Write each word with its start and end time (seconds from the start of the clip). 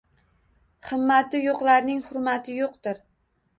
Himmati 0.87 1.43
yo’qlarning 1.45 2.01
hurmati 2.09 2.59
yo’qdir 2.59 3.07